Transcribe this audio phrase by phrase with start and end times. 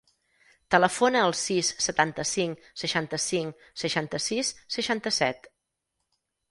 [0.75, 5.53] Telefona al sis, setanta-cinc, seixanta-cinc, seixanta-sis, seixanta-set.